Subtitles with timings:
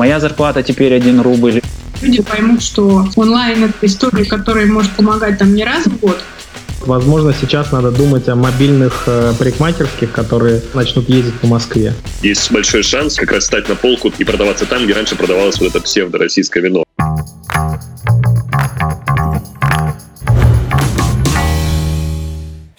[0.00, 1.60] Моя зарплата теперь 1 рубль.
[2.00, 6.18] Люди поймут, что онлайн это история, которая может помогать там не раз в год,
[6.80, 11.92] Возможно, сейчас надо думать о мобильных э, парикмахерских, которые начнут ездить по Москве.
[12.22, 15.68] Есть большой шанс как раз стать на полку и продаваться там, где раньше продавалось вот
[15.68, 16.84] это псевдо-российское вино.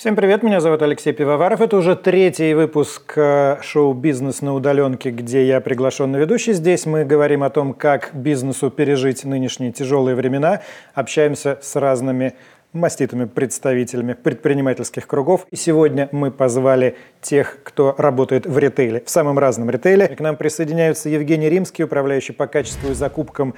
[0.01, 1.61] Всем привет, меня зовут Алексей Пивоваров.
[1.61, 6.53] Это уже третий выпуск э, шоу «Бизнес на удаленке», где я приглашенный ведущий.
[6.53, 10.61] Здесь мы говорим о том, как бизнесу пережить нынешние тяжелые времена.
[10.95, 12.33] Общаемся с разными
[12.73, 15.45] маститыми представителями предпринимательских кругов.
[15.51, 20.07] И сегодня мы позвали тех, кто работает в ритейле, в самом разном ритейле.
[20.07, 23.53] К нам присоединяются Евгений Римский, управляющий по качеству и закупкам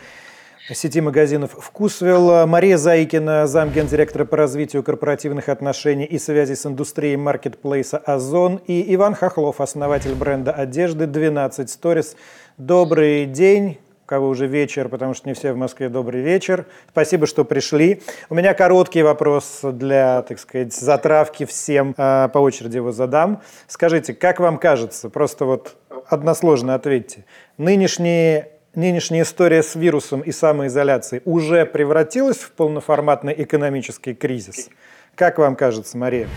[0.71, 7.97] сети магазинов «Вкусвилл», Мария Заикина, замгендиректора по развитию корпоративных отношений и связи с индустрией маркетплейса
[7.97, 12.15] «Озон» и Иван Хохлов, основатель бренда одежды «12 Stories».
[12.57, 15.89] Добрый день, кого уже вечер, потому что не все в Москве.
[15.89, 16.65] Добрый вечер.
[16.89, 18.01] Спасибо, что пришли.
[18.29, 21.93] У меня короткий вопрос для, так сказать, затравки всем.
[21.97, 23.41] А, по очереди его задам.
[23.67, 25.75] Скажите, как вам кажется, просто вот
[26.07, 27.25] односложно ответьте,
[27.57, 34.69] нынешние нынешняя история с вирусом и самоизоляцией уже превратилась в полноформатный экономический кризис?
[35.15, 36.27] Как вам кажется, Мария?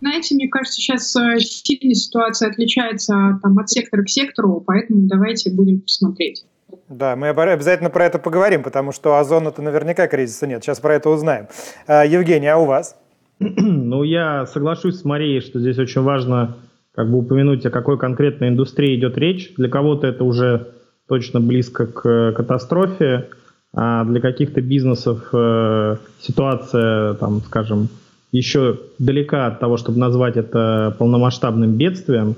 [0.00, 5.52] Знаете, мне кажется, сейчас э, сильно ситуация отличается там, от сектора к сектору, поэтому давайте
[5.52, 6.44] будем посмотреть.
[6.88, 10.62] Да, мы обязательно про это поговорим, потому что озона-то наверняка кризиса нет.
[10.62, 11.46] Сейчас про это узнаем.
[11.86, 12.96] А, Евгений, а у вас?
[13.38, 16.58] Ну, я соглашусь с Марией, что здесь очень важно
[16.94, 19.54] как бы упомянуть, о какой конкретной индустрии идет речь.
[19.56, 20.72] Для кого-то это уже
[21.12, 23.28] точно близко к катастрофе,
[23.74, 27.90] а для каких-то бизнесов э, ситуация, там, скажем,
[28.32, 32.34] еще далека от того, чтобы назвать это полномасштабным бедствием.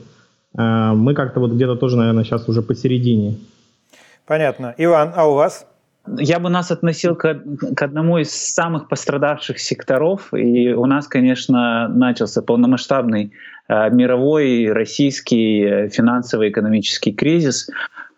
[0.58, 3.36] Э, мы как-то вот где-то тоже, наверное, сейчас уже посередине.
[4.26, 4.74] Понятно.
[4.76, 5.66] Иван, а у вас?
[6.18, 7.42] Я бы нас относил к,
[7.76, 13.32] к одному из самых пострадавших секторов, и у нас, конечно, начался полномасштабный
[13.68, 17.70] э, мировой российский э, финансовый экономический кризис.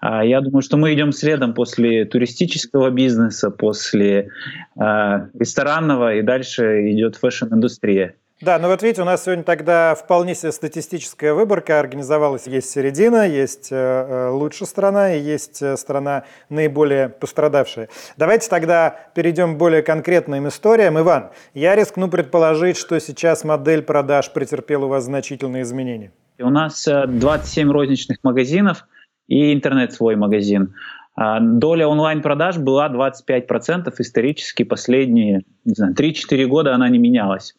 [0.02, 4.30] Э, я думаю, что мы идем следом после туристического бизнеса, после
[4.76, 8.14] э, ресторанного, и дальше идет fashion-индустрия.
[8.42, 12.46] Да, ну вот видите, у нас сегодня тогда вполне себе статистическая выборка организовалась.
[12.46, 17.88] Есть середина, есть э, э лучшая страна и есть э, страна наиболее пострадавшая.
[18.18, 20.98] Давайте тогда перейдем к более конкретным историям.
[20.98, 26.12] Иван, я рискну предположить, что сейчас модель продаж претерпела у вас значительные изменения.
[26.38, 28.84] У нас 27 э, розничных магазинов
[29.28, 30.74] и интернет свой магазин.
[31.16, 37.54] А, доля онлайн-продаж была 25%, исторически последние не знаю, 3-4 года она не менялась.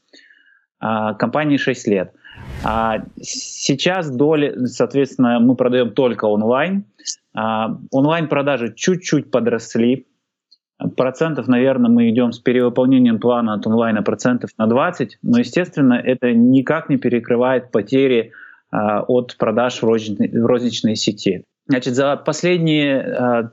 [0.79, 2.13] А, компании 6 лет.
[2.63, 6.85] А сейчас доли, соответственно, мы продаем только онлайн.
[7.33, 10.07] А, онлайн-продажи чуть-чуть подросли.
[10.95, 16.31] Процентов, наверное, мы идем с перевыполнением плана от онлайна процентов на 20, но, естественно, это
[16.33, 18.31] никак не перекрывает потери
[18.69, 21.45] от продаж в розничной, в розничной сети.
[21.67, 23.51] Значит, за последние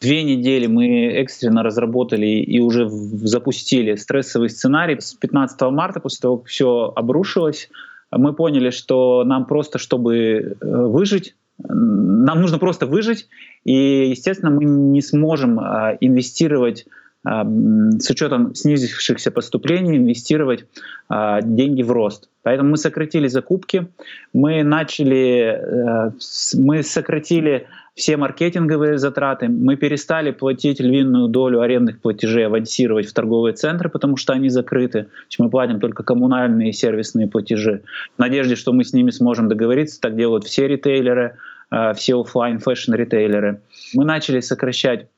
[0.00, 5.00] Две недели мы экстренно разработали и уже запустили стрессовый сценарий.
[5.00, 7.70] С 15 марта, после того, как все обрушилось,
[8.10, 13.28] мы поняли, что нам просто, чтобы э, выжить, нам нужно просто выжить,
[13.64, 20.64] и, естественно, мы не сможем а, инвестировать а, с учетом снизившихся поступлений, инвестировать
[21.08, 22.28] а, деньги в рост.
[22.42, 23.88] Поэтому мы сократили закупки,
[24.32, 26.10] мы начали, э,
[26.54, 29.48] мы сократили все маркетинговые затраты.
[29.48, 35.08] Мы перестали платить львиную долю арендных платежей, авансировать в торговые центры, потому что они закрыты.
[35.38, 37.82] Мы платим только коммунальные и сервисные платежи.
[38.16, 40.00] В надежде, что мы с ними сможем договориться.
[40.00, 41.36] Так делают все ритейлеры,
[41.70, 43.60] э, все офлайн fashion ритейлеры.
[43.94, 45.08] Мы начали сокращать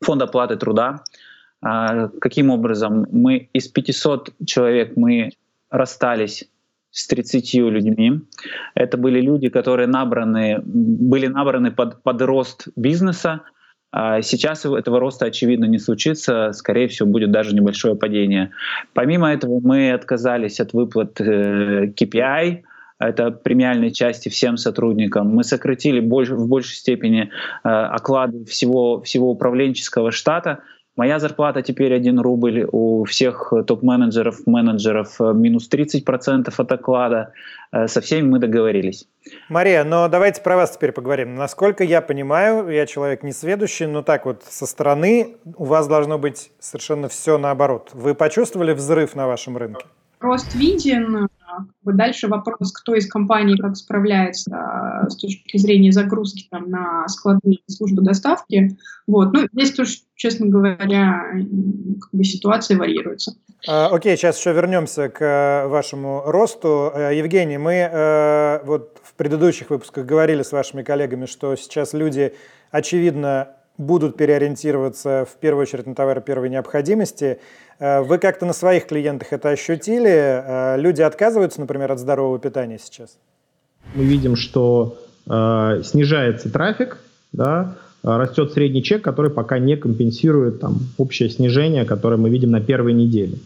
[0.00, 1.02] фонд оплаты труда.
[1.64, 3.06] А, каким образом?
[3.10, 5.30] Мы из 500 человек мы
[5.70, 6.44] расстались
[6.90, 8.20] с 30 людьми.
[8.74, 13.40] Это были люди, которые набраны, были набраны под, под рост бизнеса.
[13.90, 16.52] А сейчас этого роста, очевидно, не случится.
[16.52, 18.50] Скорее всего, будет даже небольшое падение.
[18.92, 22.62] Помимо этого, мы отказались от выплат э, KPI,
[22.98, 25.34] это премиальной части всем сотрудникам.
[25.34, 30.60] Мы сократили больше, в большей степени э, оклады всего, всего управленческого штата.
[30.96, 37.32] Моя зарплата теперь 1 рубль, у всех топ-менеджеров, менеджеров э, минус 30% от оклада.
[37.72, 39.08] Э, со всеми мы договорились.
[39.48, 41.34] Мария, но давайте про вас теперь поговорим.
[41.34, 46.16] Насколько я понимаю, я человек не сведущий, но так вот со стороны у вас должно
[46.16, 47.90] быть совершенно все наоборот.
[47.92, 49.86] Вы почувствовали взрыв на вашем рынке?
[50.20, 51.28] Рост виден,
[51.82, 57.60] Дальше вопрос, кто из компаний как справляется а, с точки зрения загрузки там, на склады
[57.68, 58.76] службы доставки.
[59.06, 59.32] Вот.
[59.32, 61.24] Ну, здесь тоже, честно говоря,
[62.00, 63.36] как бы ситуация варьируется.
[63.66, 66.92] А, окей, сейчас еще вернемся к э, вашему росту.
[66.94, 72.34] Э, Евгений, мы э, вот в предыдущих выпусках говорили с вашими коллегами, что сейчас люди,
[72.70, 77.38] очевидно, будут переориентироваться в первую очередь на товары первой необходимости.
[77.78, 80.10] Э, вы как-то на своих клиентах это ощутили?
[80.10, 83.16] Э, люди отказываются, например, от здорового питания сейчас?
[83.94, 84.98] Мы видим, что
[85.28, 86.98] э, снижается трафик,
[87.32, 92.60] да, растет средний чек, который пока не компенсирует там, общее снижение, которое мы видим на
[92.60, 93.38] первой неделе.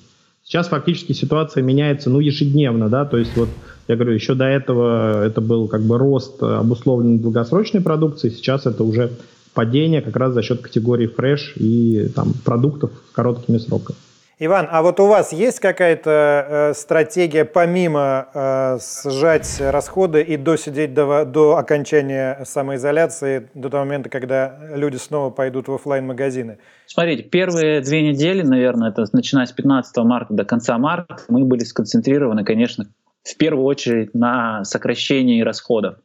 [0.45, 3.49] Сейчас фактически ситуация меняется ну, ежедневно, да, то есть вот
[3.87, 8.83] я говорю, еще до этого это был как бы рост обусловленный долгосрочной продукции, сейчас это
[8.85, 9.11] уже
[9.55, 13.97] падение как раз за счет категории фреш и там, продуктов с короткими сроками.
[14.41, 20.95] Иван, а вот у вас есть какая-то э, стратегия помимо э, сжать расходы и досидеть
[20.95, 27.25] до, до окончания самоизоляции, до того момента, когда люди снова пойдут в офлайн магазины Смотрите,
[27.25, 32.45] первые две недели, наверное, это начиная с 15 марта до конца марта, мы были сконцентрированы,
[32.45, 32.87] конечно,
[33.25, 35.97] в первую очередь на сокращении расходов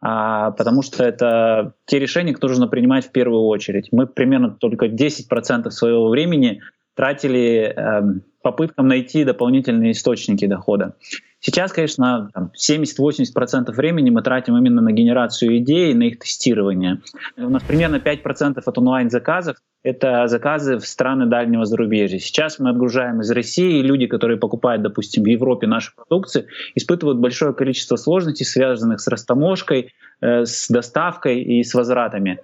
[0.00, 3.88] а, потому что это те решения, которые нужно принимать в первую очередь.
[3.92, 6.62] Мы примерно только 10% своего времени
[6.94, 8.02] тратили э,
[8.42, 10.96] попыткам найти дополнительные источники дохода.
[11.40, 17.00] Сейчас, конечно, 70-80% времени мы тратим именно на генерацию идей, на их тестирование.
[17.38, 22.18] У нас примерно 5% от онлайн-заказов— это заказы в страны дальнего зарубежья.
[22.18, 27.18] Сейчас мы отгружаем из России, и люди, которые покупают, допустим, в Европе наши продукции, испытывают
[27.18, 32.40] большое количество сложностей, связанных с растаможкой, э, с доставкой и с возвратами.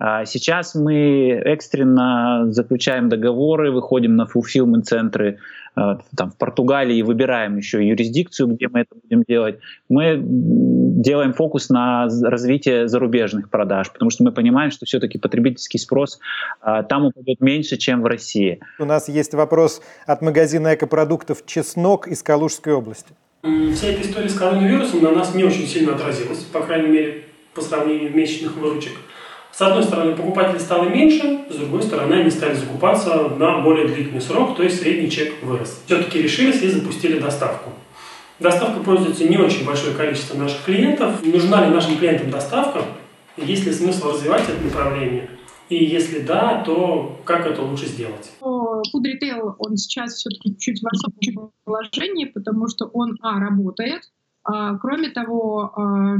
[0.00, 5.38] А сейчас мы экстренно заключаем договоры, выходим на э,
[5.74, 9.58] там, в Португалии, выбираем еще юрисдикцию, где мы это будем делать.
[9.88, 16.18] Мы делаем фокус на развитие зарубежных продаж, потому что мы понимаем, что все-таки потребительский спрос
[16.60, 18.60] а, там упадет меньше, чем в России.
[18.78, 23.14] У нас есть вопрос от магазина экопродуктов «Чеснок» из Калужской области.
[23.42, 27.24] Вся эта история с коронавирусом на нас не очень сильно отразилась, по крайней мере,
[27.54, 28.92] по сравнению месячных выручек.
[29.52, 34.20] С одной стороны, покупателей стало меньше, с другой стороны, они стали закупаться на более длительный
[34.20, 35.82] срок, то есть средний чек вырос.
[35.86, 37.70] Все-таки решились и запустили доставку.
[38.38, 41.22] Доставка пользуется не очень большое количество наших клиентов.
[41.24, 42.84] Нужна ли нашим клиентам доставка?
[43.36, 45.28] Есть ли смысл развивать это направление?
[45.68, 48.32] И если да, то как это лучше сделать?
[48.42, 54.02] Food Retail, он сейчас все-таки чуть в особом положении, потому что он, а, работает,
[54.42, 56.16] а, кроме того, а,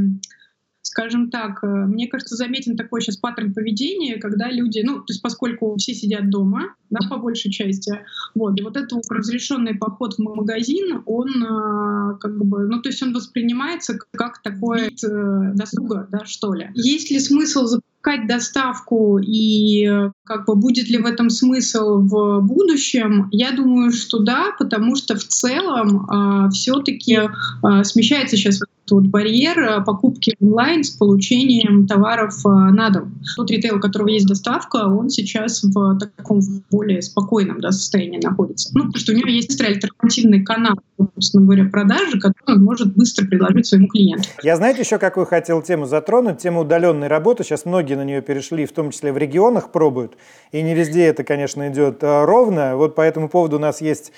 [0.82, 5.23] скажем так, э, мне кажется, заметен такой сейчас паттерн поведения, когда люди, ну, то есть
[5.23, 7.93] поскольку все сидят дома, да, по большей части,
[8.35, 13.03] вот, и вот этот разрешенный поход в магазин, он э, как бы, ну, то есть
[13.03, 16.71] он воспринимается как такой вид э, досуга, да, что ли.
[16.75, 17.67] Есть ли смысл
[18.00, 19.88] запускать доставку и
[20.25, 23.29] как бы будет ли в этом смысл в будущем?
[23.32, 28.61] Я думаю, что да, потому что в целом э, все-таки э, смещается сейчас
[28.91, 33.14] вот барьер э, покупки онлайн с получением товаров э, на дом.
[33.37, 38.70] Тот ритейл, у которого есть доставка, он сейчас в таком более спокойном да, состоянии находится.
[38.75, 40.75] Ну, потому что у него есть быстрый альтернативный канал,
[41.14, 44.29] собственно говоря, продажи, который он может быстро предложить своему клиенту.
[44.43, 46.38] Я знаете еще какую хотел тему затронуть?
[46.38, 47.44] Тему удаленной работы.
[47.44, 50.17] Сейчас многие на нее перешли, в том числе в регионах пробуют.
[50.53, 52.77] И не везде это, конечно, идет э, ровно.
[52.77, 54.13] Вот по этому поводу у нас есть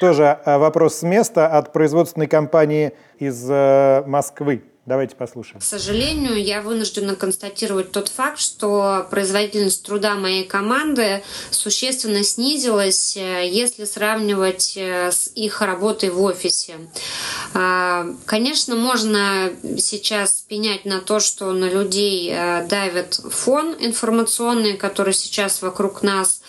[0.00, 4.62] тоже вопрос с места от производственной компании из э, Москвы.
[4.86, 5.60] Давайте послушаем.
[5.60, 13.46] К сожалению, я вынуждена констатировать тот факт, что производительность труда моей команды существенно снизилась, э,
[13.46, 16.76] если сравнивать э, с их работой в офисе.
[17.52, 22.32] А, конечно, можно сейчас пенять на то, что на людей
[22.68, 26.39] давит фон информационный, который сейчас вокруг нас,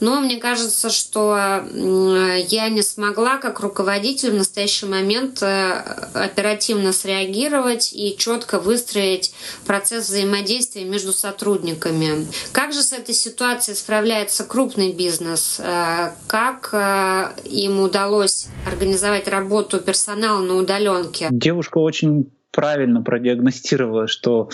[0.00, 8.16] но мне кажется, что я не смогла как руководитель в настоящий момент оперативно среагировать и
[8.16, 9.32] четко выстроить
[9.66, 12.26] процесс взаимодействия между сотрудниками.
[12.52, 15.60] Как же с этой ситуацией справляется крупный бизнес?
[15.60, 21.28] Э, как э, им удалось организовать работу персонала на удаленке?
[21.30, 24.50] Девушка очень правильно продиагностировала, что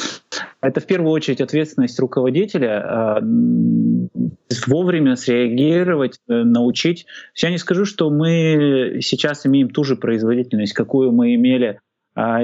[0.60, 3.22] это в первую очередь ответственность руководителя а,
[4.66, 7.06] вовремя среагировать, э, научить.
[7.36, 11.80] Я не скажу, что мы сейчас имеем ту же производительность, какую мы имели,
[12.14, 12.40] а,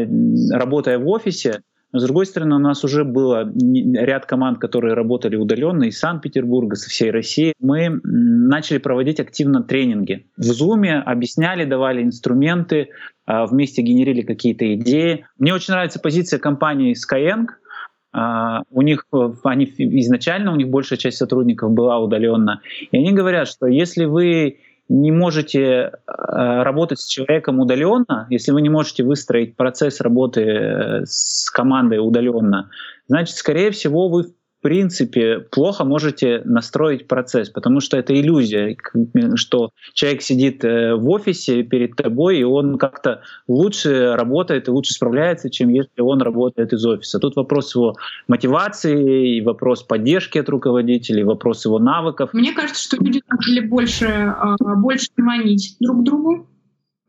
[0.53, 1.63] работая в офисе.
[1.93, 3.53] Но, с другой стороны, у нас уже было
[3.95, 7.53] ряд команд, которые работали удаленно из Санкт-Петербурга, со всей России.
[7.61, 10.27] Мы начали проводить активно тренинги.
[10.37, 12.89] В Zoom объясняли, давали инструменты,
[13.27, 15.27] вместе генерили какие-то идеи.
[15.39, 17.47] Мне очень нравится позиция компании Skyeng.
[18.71, 19.07] У них,
[19.45, 22.61] они изначально, у них большая часть сотрудников была удаленно.
[22.91, 24.59] И они говорят, что если вы
[24.93, 31.51] не можете работать с человеком удаленно, если вы не можете выстроить процесс работы э, с
[31.51, 32.71] командой удаленно,
[33.09, 34.27] значит, скорее всего, вы
[34.63, 38.77] принципе плохо можете настроить процесс, потому что это иллюзия,
[39.35, 44.95] что человек сидит э, в офисе перед тобой, и он как-то лучше работает и лучше
[44.95, 47.19] справляется, чем если он работает из офиса.
[47.19, 47.97] Тут вопрос его
[48.29, 52.31] мотивации, и вопрос поддержки от руководителей, вопрос его навыков.
[52.33, 56.47] Мне кажется, что люди начали больше, а, больше манить друг другу,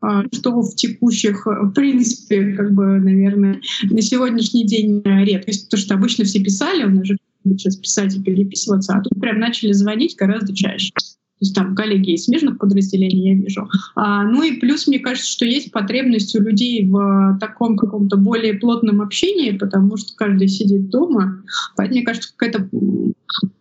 [0.00, 5.94] а, что в текущих, в принципе, как бы, наверное, на сегодняшний день редкость, потому что
[5.94, 10.16] обычно все писали, у нас же сейчас писать и переписываться, а тут прям начали звонить
[10.16, 10.92] гораздо чаще.
[11.40, 13.68] То есть там коллеги из смежных подразделений я вижу.
[13.96, 18.54] А, ну и плюс, мне кажется, что есть потребность у людей в таком каком-то более
[18.54, 21.42] плотном общении, потому что каждый сидит дома.
[21.76, 22.68] Поэтому, мне кажется, какая-то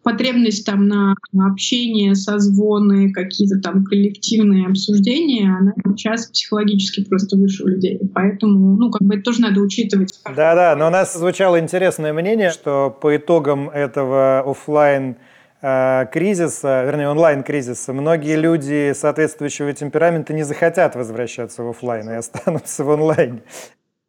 [0.04, 7.68] потребность там на общение, созвоны, какие-то там коллективные обсуждения, она сейчас психологически просто выше у
[7.68, 8.00] людей.
[8.14, 10.14] Поэтому, ну, как бы это тоже надо учитывать.
[10.26, 15.16] Да-да, но у нас звучало интересное мнение, что по итогам этого офлайн
[15.64, 22.84] Э, кризиса, вернее, онлайн-кризиса, многие люди соответствующего темперамента не захотят возвращаться в офлайн и останутся
[22.84, 23.44] в онлайне.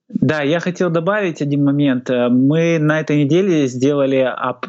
[0.08, 2.10] Да, я хотел добавить один момент.
[2.10, 4.66] Мы на этой неделе сделали оп-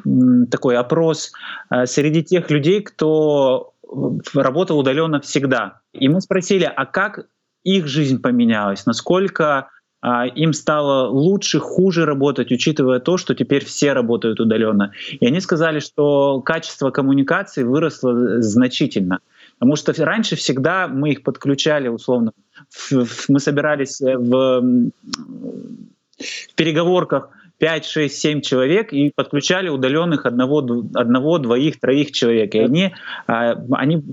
[0.51, 1.31] такой опрос
[1.71, 3.73] э, среди тех людей, кто
[4.35, 5.81] работал удаленно всегда.
[5.91, 7.27] И мы спросили, а как
[7.63, 9.69] их жизнь поменялась, насколько
[10.35, 14.91] им стало лучше, хуже работать, учитывая то, что теперь все работают удаленно.
[15.19, 19.19] И они сказали, что качество коммуникации выросло значительно.
[19.57, 22.33] Потому что раньше всегда мы их подключали, условно,
[22.91, 24.61] мы собирались э, в,
[26.19, 30.59] в переговорках 5, 6, 7 человек и подключали удаленных одного,
[30.93, 32.53] одного двоих, троих человек.
[32.53, 32.93] И они,
[33.27, 34.03] а, они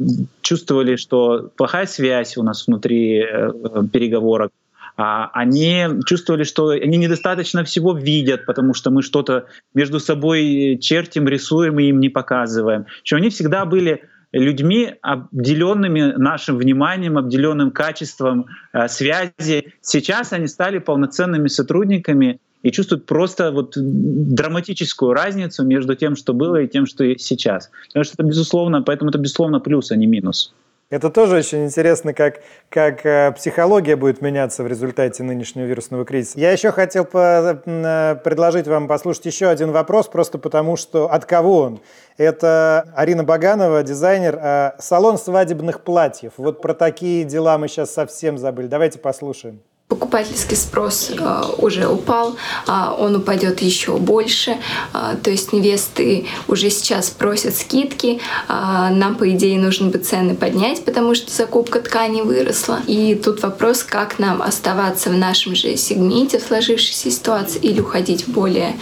[0.42, 3.50] чувствовали, что плохая связь у нас внутри э,
[3.92, 4.61] переговорок, а,
[4.96, 11.78] они чувствовали, что они недостаточно всего видят, потому что мы что-то между собой чертим, рисуем
[11.78, 12.86] и им не показываем.
[13.02, 19.74] Что они всегда были людьми, обделенными нашим вниманием, обделенным качеством э, связи.
[19.82, 26.62] Сейчас они стали полноценными сотрудниками и чувствуют просто вот драматическую разницу между тем, что было,
[26.62, 27.70] и тем, что есть сейчас.
[27.88, 30.54] Потому что это безусловно, поэтому это безусловно плюс, а не минус.
[30.92, 36.38] Это тоже очень интересно, как, как э, психология будет меняться в результате нынешнего вирусного кризиса.
[36.38, 41.24] Я еще хотел по, э, предложить вам послушать еще один вопрос, просто потому что от
[41.24, 41.80] кого он?
[42.18, 46.34] Это Арина Баганова, дизайнер, э, салон свадебных платьев.
[46.36, 48.66] Вот про такие дела мы сейчас совсем забыли.
[48.66, 54.56] Давайте послушаем покупательский спрос э, уже упал, а он упадет еще больше.
[54.94, 58.18] А, то есть невесты уже сейчас просят скидки.
[58.48, 62.80] А, нам, по идее, нужно бы цены поднять, потому что закупка ткани выросла.
[62.86, 68.26] И тут вопрос, как нам оставаться в нашем же сегменте в сложившейся ситуации или уходить
[68.26, 68.74] в более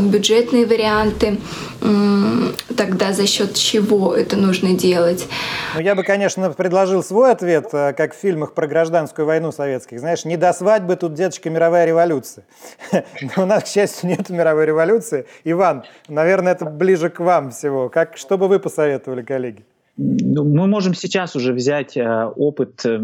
[0.00, 1.38] бюджетные варианты.
[2.76, 5.26] Тогда за счет чего это нужно делать?
[5.74, 10.00] Ну, я бы, конечно, предложил свой ответ, э, как в фильмах про гражданскую войну советских
[10.10, 12.44] знаешь, не до свадьбы тут, деточка, мировая революция.
[13.36, 15.26] Но у нас, к счастью, нет мировой революции.
[15.44, 17.88] Иван, наверное, это ближе к вам всего.
[17.88, 19.64] Как, что бы вы посоветовали, коллеги?
[19.96, 22.98] Ну, мы можем сейчас уже взять э, опыт э,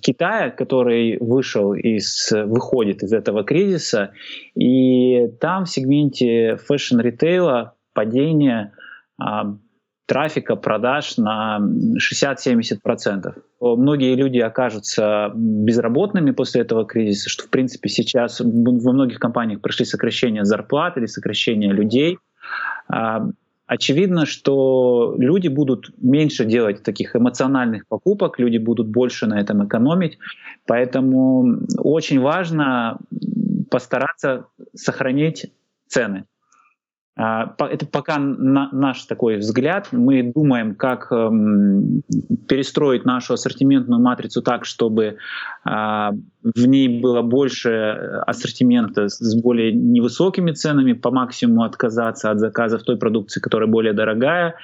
[0.00, 4.12] Китая, который вышел из, выходит из этого кризиса,
[4.54, 8.72] и там в сегменте фэшн-ритейла падение
[9.20, 9.24] э,
[10.08, 13.34] трафика, продаж на 60-70%.
[13.60, 19.84] Многие люди окажутся безработными после этого кризиса, что в принципе сейчас во многих компаниях прошли
[19.84, 22.18] сокращение зарплат или сокращение людей.
[22.88, 23.28] А,
[23.66, 30.18] очевидно, что люди будут меньше делать таких эмоциональных покупок, люди будут больше на этом экономить.
[30.66, 32.98] Поэтому очень важно
[33.70, 35.52] постараться сохранить
[35.86, 36.24] цены.
[37.20, 39.88] А, это пока наш такой взгляд.
[39.90, 42.02] Мы думаем, как эм,
[42.46, 45.16] перестроить нашу ассортиментную матрицу так, чтобы
[45.64, 46.12] а,
[46.44, 52.96] в ней было больше ассортимента с более невысокими ценами, по максимуму отказаться от заказов той
[52.96, 54.54] продукции, которая более дорогая.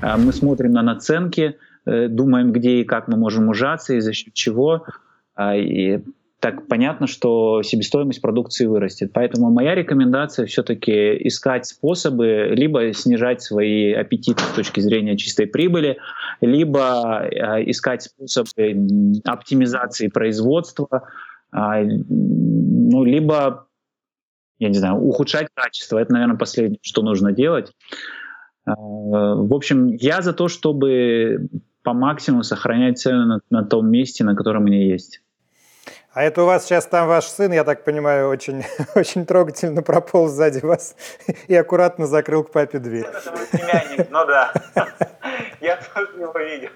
[0.00, 4.12] А, мы смотрим на наценки, э, думаем, где и как мы можем ужаться и за
[4.12, 4.86] счет чего.
[5.52, 6.00] И
[6.44, 9.14] так понятно, что себестоимость продукции вырастет.
[9.14, 15.96] Поэтому моя рекомендация все-таки искать способы либо снижать свои аппетиты с точки зрения чистой прибыли,
[16.42, 18.86] либо э, искать способы
[19.24, 21.08] оптимизации производства,
[21.50, 23.66] э, ну, либо,
[24.58, 25.96] я не знаю, ухудшать качество.
[25.96, 27.72] Это, наверное, последнее, что нужно делать.
[28.66, 31.48] Э, в общем, я за то, чтобы
[31.82, 35.22] по максимуму сохранять цены на, на том месте, на котором они есть.
[36.14, 40.30] А это у вас сейчас там ваш сын, я так понимаю, очень, очень трогательно прополз
[40.30, 40.94] сзади вас
[41.48, 43.04] и аккуратно закрыл к папе дверь.
[43.04, 44.52] Это мой племянник, ну да.
[45.64, 46.68] Я тоже его видел.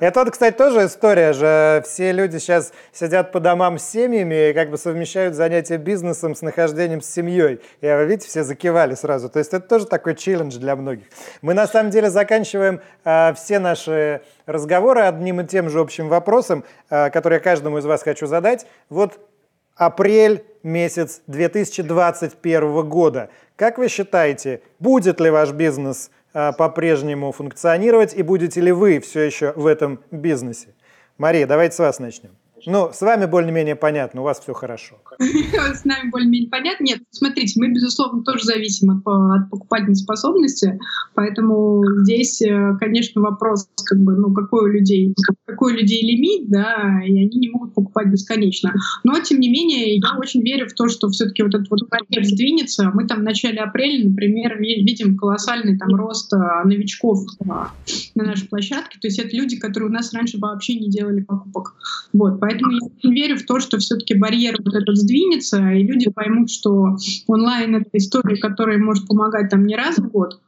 [0.00, 1.80] Это вот, кстати, тоже история же.
[1.86, 6.42] Все люди сейчас сидят по домам с семьями и как бы совмещают занятия бизнесом с
[6.42, 7.60] нахождением с семьей.
[7.80, 9.28] И вы видите, все закивали сразу.
[9.28, 11.06] То есть это тоже такой челлендж для многих.
[11.40, 16.64] Мы на самом деле заканчиваем э, все наши разговоры одним и тем же общим вопросом,
[16.90, 18.66] э, который я каждому из вас хочу задать.
[18.88, 19.20] Вот
[19.76, 23.30] апрель месяц 2021 года.
[23.54, 26.10] Как вы считаете, будет ли ваш бизнес
[26.58, 30.74] по-прежнему функционировать и будете ли вы все еще в этом бизнесе?
[31.18, 32.30] Мария, давайте с вас начнем.
[32.66, 34.96] Ну, с вами более-менее понятно, у вас все хорошо.
[35.18, 36.84] С нами более-менее понятно.
[36.84, 40.78] Нет, смотрите, мы, безусловно, тоже зависим от, от покупательной способности,
[41.14, 46.50] поэтому здесь, э, конечно, вопрос, как бы, ну, какой у людей, какой у людей лимит,
[46.50, 48.72] да, и они не могут покупать бесконечно.
[49.04, 52.24] Но, тем не менее, я очень верю в то, что все-таки вот этот вот барьер
[52.24, 52.90] сдвинется.
[52.92, 57.44] Мы там в начале апреля, например, видим колоссальный там рост э, новичков э,
[58.16, 61.74] на нашей площадке, то есть это люди, которые у нас раньше вообще не делали покупок.
[62.12, 66.10] Вот, Поэтому я очень верю в то, что все-таки барьер вот этот сдвинется, и люди
[66.10, 66.96] поймут, что
[67.26, 70.40] онлайн— это история, которая может помогать там не раз в год,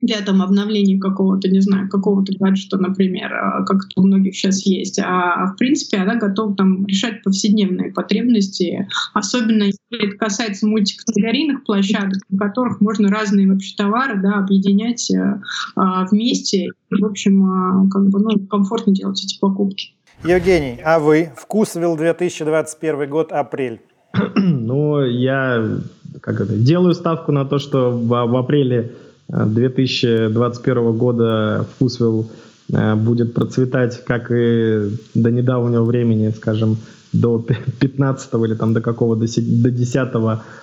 [0.00, 4.98] для там обновления какого-то, не знаю, какого-то гаджета, например, а, как у многих сейчас есть,
[5.00, 12.18] а в принципе она готова там решать повседневные потребности, особенно если это касается мультикатегорийных площадок,
[12.28, 15.40] на которых можно разные вообще товары да, объединять э,
[15.74, 19.97] а, вместе и, в общем, а, как бы, ну, комфортно делать эти покупки.
[20.24, 21.30] Евгений, а вы?
[21.36, 23.80] Вкусвилл 2021 год, апрель.
[24.34, 25.78] Ну, я
[26.20, 28.94] как это, делаю ставку на то, что в, в апреле
[29.28, 32.30] 2021 э, года Вкусвилл
[32.72, 36.78] э, будет процветать, как и до недавнего времени, скажем,
[37.12, 37.38] до
[37.80, 40.08] 15 или там до какого, до 10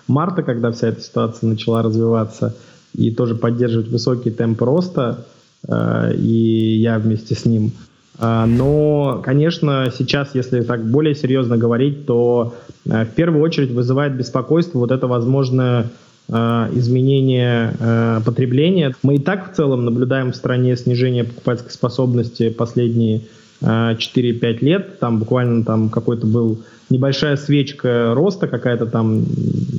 [0.08, 2.56] марта, когда вся эта ситуация начала развиваться,
[2.94, 5.26] и тоже поддерживать высокий темп роста,
[5.68, 7.72] э, и я вместе с ним–
[8.20, 14.80] но, конечно, сейчас, если так более серьезно говорить, то э, в первую очередь вызывает беспокойство
[14.80, 15.88] вот это возможное
[16.30, 16.34] э,
[16.74, 18.96] изменение э, потребления.
[19.04, 23.22] Мы и так в целом наблюдаем в стране снижение покупательской способности последние
[23.62, 25.00] 4-5 лет.
[25.00, 29.26] Там буквально там какой-то был небольшая свечка роста какая-то там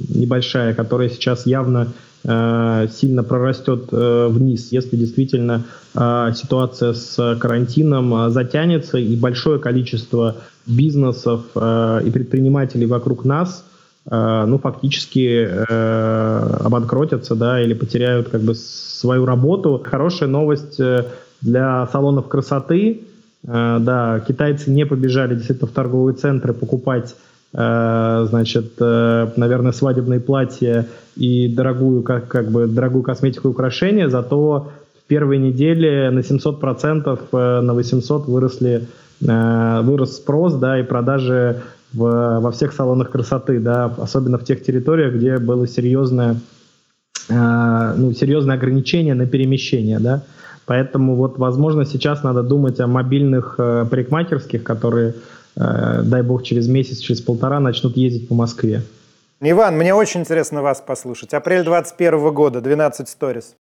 [0.08, 1.88] небольшая, которая сейчас явно
[2.26, 10.36] сильно прорастет э, вниз, если действительно э, ситуация с карантином затянется и большое количество
[10.66, 13.64] бизнесов и предпринимателей вокруг нас
[14.10, 15.48] ну, фактически
[16.64, 19.80] обанкротятся, да, или потеряют как бы свою работу.
[19.84, 20.80] Хорошая новость
[21.40, 23.02] для салонов красоты.
[23.44, 30.86] Да, китайцы не побежали действительно в торговые центры покупать Э, значит, э, наверное, свадебные платья
[31.16, 37.20] и дорогую, как, как бы, дорогую косметику и украшения, зато в первой неделе на 700%,
[37.32, 38.86] э, на 800 выросли,
[39.18, 41.62] вырос спрос, да, и продажи
[41.94, 46.36] в, во всех салонах красоты, да, особенно в тех территориях, где было серьезное,
[47.30, 50.22] ну, серьезное ограничение на перемещение, да.
[50.66, 56.98] Поэтому вот, возможно, сейчас надо думать о мобильных парикмахерских, которые Э, дай бог, через месяц,
[56.98, 58.82] через полтора начнут ездить по Москве.
[59.40, 61.34] Иван, мне очень интересно вас послушать.
[61.34, 63.56] Апрель 2021 года, 12 сторис.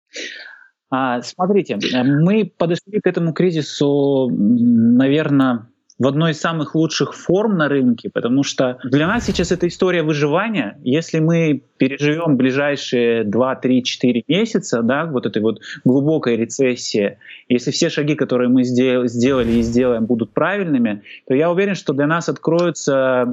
[0.90, 5.66] А, смотрите, мы подошли к этому кризису, наверное,
[6.04, 10.02] в одной из самых лучших форм на рынке, потому что для нас сейчас это история
[10.02, 10.78] выживания.
[10.84, 17.16] Если мы переживем ближайшие 2, 3, 4 месяца, да, вот этой вот глубокой рецессии,
[17.48, 22.06] если все шаги, которые мы сделали и сделаем, будут правильными, то я уверен, что для
[22.06, 23.26] нас откроются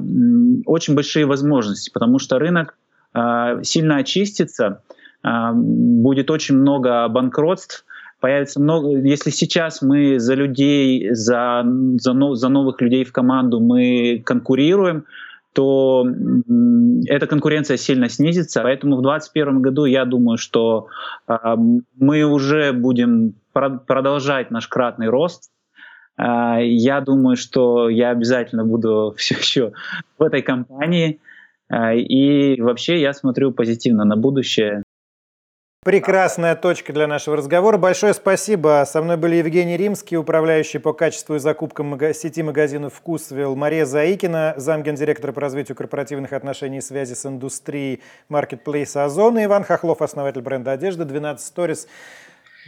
[0.64, 2.78] очень большие возможности, потому что рынок
[3.14, 4.82] э, сильно очистится,
[5.22, 7.84] э, будет очень много банкротств,
[8.22, 8.96] появится много.
[8.98, 11.64] Если сейчас мы за людей, за,
[11.98, 15.04] за, за новых людей в команду мы конкурируем,
[15.52, 16.06] то
[17.08, 18.62] эта конкуренция сильно снизится.
[18.62, 20.86] Поэтому в 2021 году я думаю, что
[21.28, 21.34] э,
[21.98, 25.50] мы уже будем продолжать наш кратный рост.
[26.16, 29.72] Я думаю, что я обязательно буду все еще
[30.18, 31.18] в этой компании.
[31.74, 34.84] И вообще я смотрю позитивно на будущее.
[35.84, 37.76] Прекрасная точка для нашего разговора.
[37.76, 38.84] Большое спасибо.
[38.86, 44.54] Со мной были Евгений Римский, управляющий по качеству и закупкам сети магазинов «Вкусвилл», Мария Заикина,
[44.56, 50.40] замгендиректора по развитию корпоративных отношений и связи с индустрией маркетплейса «Озон» и Иван Хохлов, основатель
[50.40, 51.88] бренда одежды «12 Stories».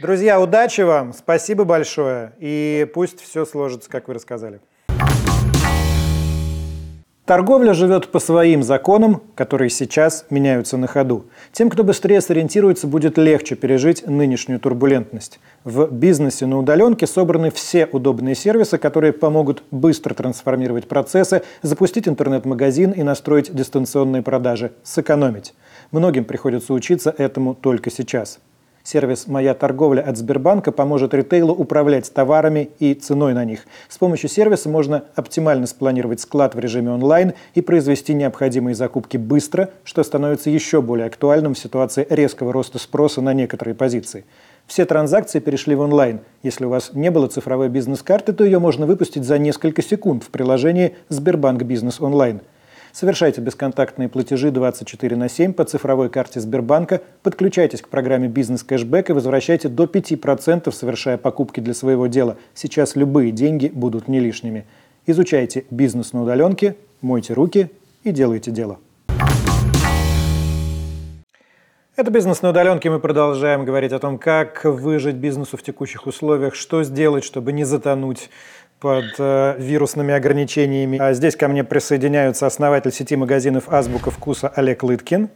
[0.01, 4.59] Друзья, удачи вам, спасибо большое, и пусть все сложится, как вы рассказали.
[7.25, 11.25] Торговля живет по своим законам, которые сейчас меняются на ходу.
[11.51, 15.39] Тем, кто быстрее сориентируется, будет легче пережить нынешнюю турбулентность.
[15.63, 22.91] В бизнесе на удаленке собраны все удобные сервисы, которые помогут быстро трансформировать процессы, запустить интернет-магазин
[22.91, 25.55] и настроить дистанционные продажи, сэкономить.
[25.91, 28.37] Многим приходится учиться этому только сейчас.
[28.85, 33.61] Сервис «Моя торговля» от Сбербанка поможет ритейлу управлять товарами и ценой на них.
[33.89, 39.71] С помощью сервиса можно оптимально спланировать склад в режиме онлайн и произвести необходимые закупки быстро,
[39.83, 44.23] что становится еще более актуальным в ситуации резкого роста спроса на некоторые позиции.
[44.67, 46.19] Все транзакции перешли в онлайн.
[46.43, 50.29] Если у вас не было цифровой бизнес-карты, то ее можно выпустить за несколько секунд в
[50.29, 52.41] приложении «Сбербанк Бизнес Онлайн».
[52.95, 59.09] Совершайте бесконтактные платежи 24 на 7 по цифровой карте Сбербанка, подключайтесь к программе «Бизнес Кэшбэк»
[59.09, 62.37] и возвращайте до 5%, совершая покупки для своего дела.
[62.53, 64.63] Сейчас любые деньги будут не лишними.
[65.07, 67.69] Изучайте бизнес на удаленке, мойте руки
[68.05, 68.79] и делайте дело.
[71.97, 72.89] Это «Бизнес на удаленке».
[72.89, 77.65] Мы продолжаем говорить о том, как выжить бизнесу в текущих условиях, что сделать, чтобы не
[77.65, 78.29] затонуть
[78.85, 80.99] под э, вирусными ограничениями.
[80.99, 85.29] А здесь ко мне присоединяются основатель сети магазинов «Азбука вкуса» Олег Лыткин,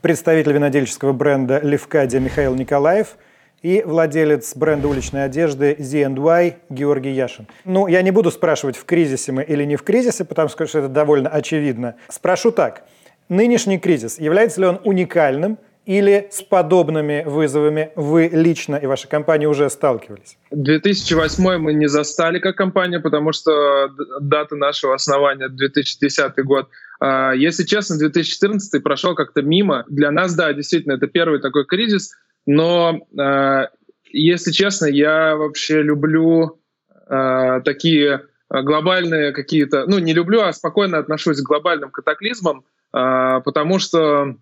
[0.00, 3.18] представитель винодельческого бренда «Левкадия» Михаил Николаев
[3.60, 7.46] и владелец бренда уличной одежды Z&Y Георгий Яшин.
[7.66, 10.88] Ну, я не буду спрашивать, в кризисе мы или не в кризисе, потому что это
[10.88, 11.96] довольно очевидно.
[12.08, 12.84] Спрошу так.
[13.28, 19.46] Нынешний кризис, является ли он уникальным или с подобными вызовами вы лично и ваша компания
[19.46, 20.38] уже сталкивались?
[20.50, 26.68] 2008 мы не застали как компания, потому что дата нашего основания 2010 год.
[27.00, 29.84] А, если честно, 2014 прошел как-то мимо.
[29.88, 32.14] Для нас, да, действительно, это первый такой кризис,
[32.46, 33.68] но а,
[34.10, 36.60] если честно, я вообще люблю
[37.06, 44.36] а, такие глобальные какие-то, ну не люблю, а спокойно отношусь к глобальным катаклизмам, потому что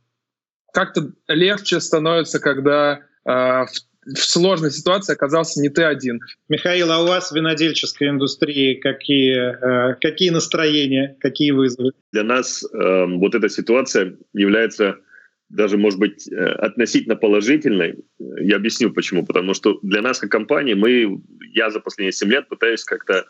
[0.72, 3.68] как-то легче становится, когда э, в,
[4.06, 6.20] в сложной ситуации оказался не ты один.
[6.48, 11.92] Михаил, а у вас в винодельческой индустрии какие, э, какие настроения, какие вызовы?
[12.12, 14.96] Для нас э, вот эта ситуация является
[15.52, 17.96] даже, может быть, э, относительно положительной.
[18.18, 19.24] Я объясню почему.
[19.24, 21.20] Потому что для нас, как компании, мы,
[21.52, 23.26] я за последние 7 лет пытаюсь как-то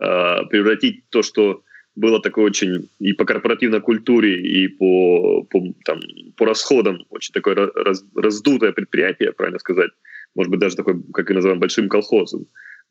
[0.00, 1.62] э, превратить то, что
[1.96, 6.00] было такое очень и по корпоративной культуре, и по, по, там,
[6.36, 9.90] по расходам очень такое раз, раздутое предприятие, правильно сказать,
[10.34, 12.46] может быть, даже такой, как и называем, большим колхозом.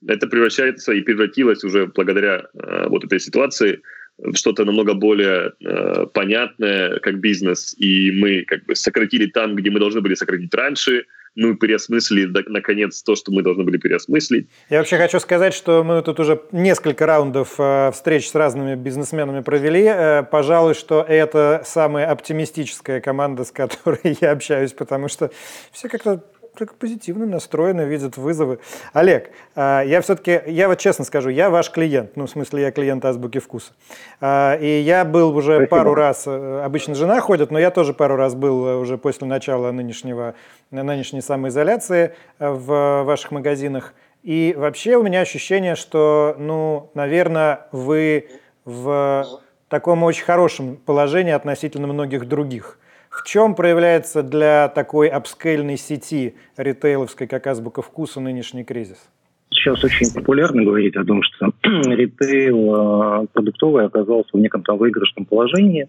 [0.06, 3.82] Это превращается и превратилось уже благодаря э, вот этой ситуации
[4.18, 9.70] в что-то намного более э, понятное как бизнес, и мы как бы сократили там, где
[9.72, 14.48] мы должны были сократить раньше– мы переосмыслили, наконец, то, что мы должны были переосмыслить.
[14.70, 19.42] Я вообще хочу сказать, что мы тут уже несколько раундов э, встреч с разными бизнесменами
[19.42, 19.84] провели.
[19.86, 25.32] Э, пожалуй, что это самая оптимистическая команда, с которой я общаюсь, потому что
[25.72, 26.24] все как-то
[26.58, 28.60] так позитивно настроены, видят вызовы.
[28.94, 32.72] Олег, а, я все-таки, я вот честно скажу, я ваш клиент, ну, в смысле, я
[32.72, 33.72] клиент Азбуки Вкуса.
[34.22, 35.70] А, и я был уже Спасибо.
[35.70, 39.28] пару раз, э, обычно жена ходит, но я тоже пару раз был э, уже после
[39.28, 40.36] начала нынешнего,
[40.72, 43.94] нынешней самоизоляции э, в ваших магазинах.
[44.24, 48.28] И вообще у меня ощущение, что, ну, наверное, вы
[48.66, 49.26] в
[49.70, 52.80] таком очень хорошем положении относительно многих других.
[53.10, 59.10] В чем проявляется для такой апскейльной сети ритейловской, как Азбука Вкуса, нынешний кризис?
[59.52, 65.26] Сейчас очень популярно говорить о том, что ритейл э, продуктовый оказался в неком там выигрышном
[65.26, 65.88] положении.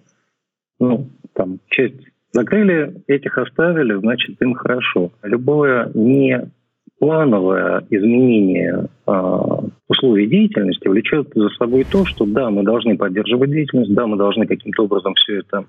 [0.79, 2.01] Ну, там часть
[2.33, 5.13] закрыли, этих оставили, значит, им хорошо.
[5.23, 6.51] Любое не
[6.99, 9.13] плановое изменение э,
[9.89, 14.47] условий деятельности влечет за собой то, что да, мы должны поддерживать деятельность, да, мы должны
[14.47, 15.65] каким-то образом все это а,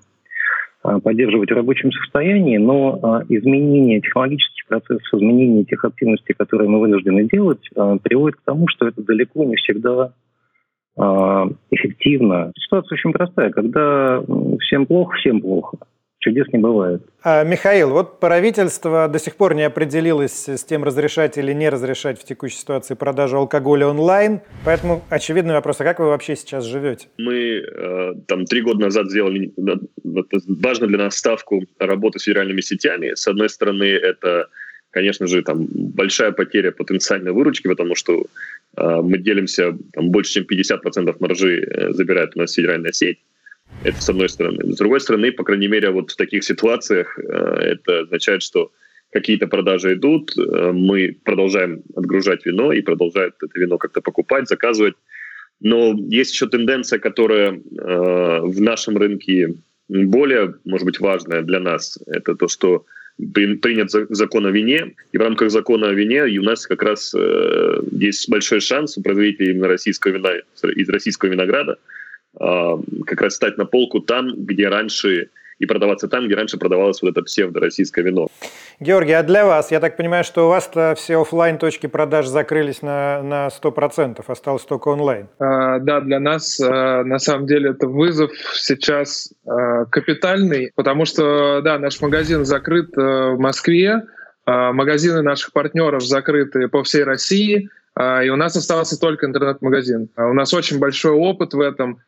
[0.82, 7.28] поддерживать в рабочем состоянии, но а, изменение технологических процессов, изменение тех активностей, которые мы вынуждены
[7.28, 10.12] делать, а, приводит к тому, что это далеко не всегда
[11.70, 12.52] эффективно.
[12.54, 13.48] Ситуация очень простая.
[13.48, 14.22] Когда
[14.60, 15.78] всем плохо, всем плохо.
[16.22, 17.02] Чудес не бывает.
[17.22, 22.20] А, Михаил, вот правительство до сих пор не определилось с тем, разрешать или не разрешать
[22.20, 24.40] в текущей ситуации продажу алкоголя онлайн.
[24.64, 27.08] Поэтому очевидный вопрос, а как вы вообще сейчас живете?
[27.18, 29.52] Мы э, там три года назад сделали
[30.62, 33.14] важно для нас ставку работы с федеральными сетями.
[33.14, 34.48] С одной стороны, это
[34.90, 38.26] конечно же, там большая потеря потенциальной выручки, потому что
[38.76, 43.18] э, мы делимся, там больше чем 50% маржи э, забирает у нас федеральная сеть.
[43.82, 44.72] Это с одной стороны.
[44.72, 48.70] С другой стороны, по крайней мере, вот в таких ситуациях э, это означает, что
[49.10, 54.94] какие-то продажи идут, э, мы продолжаем отгружать вино и продолжают это вино как-то покупать, заказывать.
[55.60, 59.54] Но есть еще тенденция, которая э, в нашем рынке
[59.88, 61.98] более, может быть, важная для нас.
[62.06, 62.84] Это то, что
[63.34, 67.14] принят закон о вине, и в рамках закона о вине у нас как раз
[67.90, 70.30] есть большой шанс у производителей именно российского вина
[70.74, 71.78] из российского винограда
[72.38, 75.28] как раз стать на полку там, где раньше
[75.62, 78.26] и продаваться там, где раньше продавалось вот это псевдо-российское вино.
[78.80, 82.82] Георгий, а для вас, я так понимаю, что у вас-то все офлайн точки продаж закрылись
[82.82, 85.28] на, на 100%, осталось только онлайн.
[85.38, 91.60] А, да, для нас а, на самом деле это вызов сейчас а, капитальный, потому что,
[91.60, 94.02] да, наш магазин закрыт а, в Москве,
[94.44, 100.08] а, магазины наших партнеров закрыты по всей России, а, и у нас остался только интернет-магазин.
[100.16, 102.00] А, у нас очень большой опыт в этом,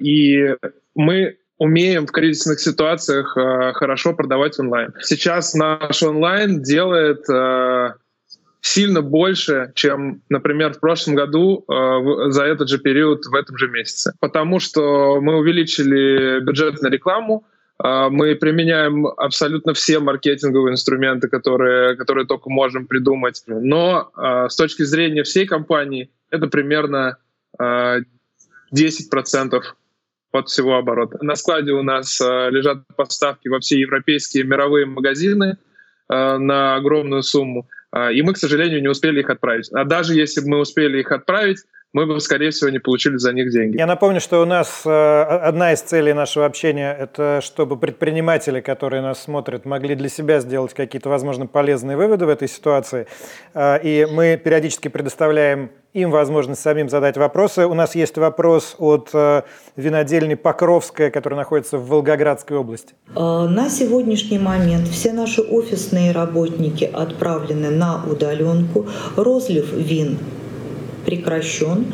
[0.00, 0.54] и
[0.94, 4.94] мы умеем в кризисных ситуациях э, хорошо продавать онлайн.
[5.00, 7.90] Сейчас наш онлайн делает э,
[8.60, 13.68] сильно больше, чем, например, в прошлом году э, за этот же период в этом же
[13.68, 14.14] месяце.
[14.20, 17.44] Потому что мы увеличили бюджет на рекламу,
[17.82, 23.42] э, мы применяем абсолютно все маркетинговые инструменты, которые, которые только можем придумать.
[23.48, 27.16] Но э, с точки зрения всей компании это примерно
[28.74, 29.60] 10%
[30.32, 31.18] от всего оборота.
[31.22, 35.56] На складе у нас э, лежат поставки во все европейские мировые магазины
[36.08, 39.70] э, на огромную сумму, э, и мы, к сожалению, не успели их отправить.
[39.72, 41.58] А даже если бы мы успели их отправить,
[41.94, 43.78] мы бы, скорее всего, не получили за них деньги.
[43.78, 49.00] Я напомню, что у нас э, одна из целей нашего общения– это чтобы предприниматели, которые
[49.00, 53.06] нас смотрят, могли для себя сделать какие-то, возможно, полезные выводы в этой ситуации.
[53.54, 57.64] Э, и мы периодически предоставляем им возможность самим задать вопросы.
[57.64, 59.42] У нас есть вопрос от э,
[59.76, 62.92] винодельни Покровская, которая находится в Волгоградской области.
[63.14, 68.86] На сегодняшний момент все наши офисные работники отправлены на удаленку.
[69.16, 70.18] Розлив вин
[71.08, 71.86] прекращен.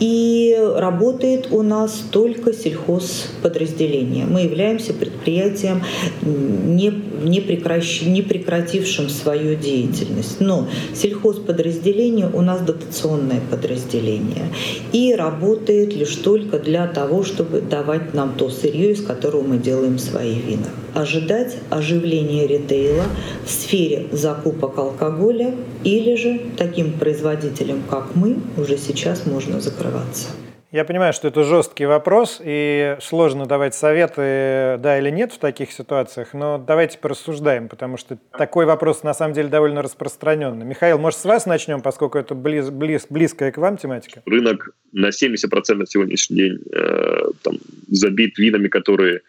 [0.00, 4.24] И работает у нас только сельхозподразделение.
[4.24, 5.82] Мы являемся предприятием,
[6.22, 6.90] не,
[7.22, 10.40] не, прекращ, не прекратившим свою деятельность.
[10.40, 14.46] Но сельхозподразделение у нас дотационное подразделение.
[14.92, 19.98] И работает лишь только для того, чтобы давать нам то сырье, из которого мы делаем
[19.98, 20.68] свои вина.
[20.96, 23.04] Ожидать оживления ритейла
[23.44, 25.54] в сфере закупок алкоголя
[25.84, 30.28] или же таким производителям, как мы, уже сейчас можно закрываться.
[30.72, 35.70] Я понимаю, что это жесткий вопрос, и сложно давать советы, да или нет в таких
[35.70, 40.64] ситуациях, но давайте порассуждаем, потому что такой вопрос на самом деле довольно распространенный.
[40.64, 44.22] Михаил, может, с вас начнем, поскольку это близ, близ, близкая к вам тематика?
[44.24, 49.20] Рынок на 70% на сегодняшний день э, там, забит винами, которые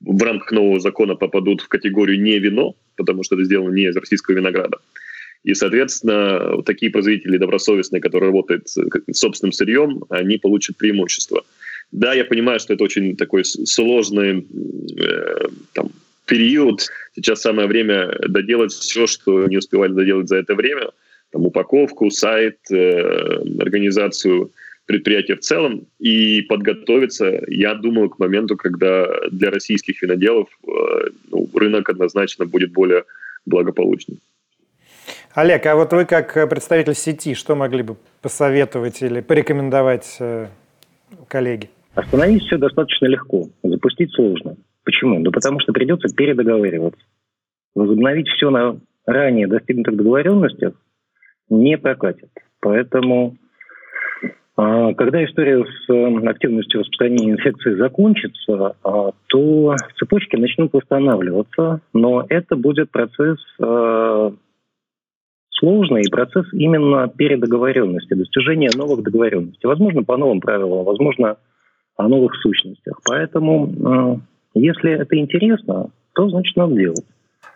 [0.00, 3.96] в рамках нового закона попадут в категорию не вино, потому что это сделано не из
[3.96, 4.78] российского винограда.
[5.44, 8.78] И, соответственно, такие производители добросовестные, которые работают с
[9.12, 11.44] собственным сырьем, они получат преимущество.
[11.92, 14.46] Да, я понимаю, что это очень такой сложный
[14.98, 15.90] э, там,
[16.26, 16.86] период.
[17.14, 20.90] Сейчас самое время доделать все, что не успевали доделать за это время.
[21.30, 24.50] Там, упаковку, сайт, э, организацию
[24.88, 30.70] предприятия в целом и подготовиться, я думаю, к моменту, когда для российских виноделов э,
[31.30, 33.04] ну, рынок однозначно будет более
[33.44, 34.18] благополучным.
[35.34, 40.46] Олег, а вот вы как представитель сети, что могли бы посоветовать или порекомендовать э,
[41.28, 41.68] коллеге?
[41.94, 44.56] Остановить все достаточно легко, запустить сложно.
[44.84, 45.20] Почему?
[45.20, 47.00] Да потому что придется передоговариваться.
[47.74, 50.72] Возобновить все на ранее достигнутых договоренностях
[51.50, 52.30] не прокатит.
[52.60, 53.36] Поэтому,
[54.58, 62.56] когда история с э, активностью распространения инфекции закончится, а, то цепочки начнут восстанавливаться, но это
[62.56, 64.30] будет процесс э,
[65.52, 69.68] сложный процесс именно передоговоренности, достижения новых договоренностей.
[69.68, 71.36] Возможно, по новым правилам, возможно,
[71.96, 72.98] о новых сущностях.
[73.08, 74.16] Поэтому, э,
[74.54, 77.04] если это интересно, то значит надо делать.